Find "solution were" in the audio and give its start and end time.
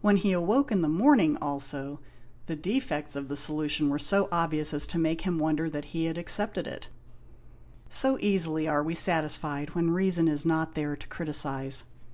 3.36-3.98